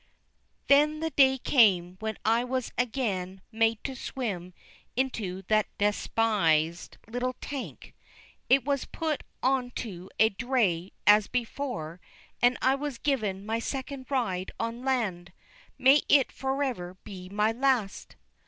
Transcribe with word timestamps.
Then 0.67 0.99
the 0.99 1.11
day 1.11 1.37
came 1.37 1.97
when 1.99 2.17
I 2.25 2.43
was 2.43 2.71
again 2.75 3.39
made 3.51 3.83
to 3.83 3.93
swim 3.95 4.51
into 4.95 5.43
that 5.43 5.67
despised 5.77 6.97
little 7.07 7.35
tank. 7.39 7.93
It 8.49 8.65
was 8.65 8.85
put 8.85 9.21
on 9.43 9.69
to 9.75 10.09
a 10.19 10.29
dray 10.29 10.91
as 11.05 11.27
before, 11.27 12.01
and 12.41 12.57
I 12.63 12.73
was 12.73 12.97
given 12.97 13.45
my 13.45 13.59
second 13.59 14.07
ride 14.09 14.51
on 14.59 14.83
land. 14.83 15.33
May 15.77 16.01
it 16.09 16.31
forever 16.31 16.97
be 17.03 17.29
my 17.29 17.51
last! 17.51 18.15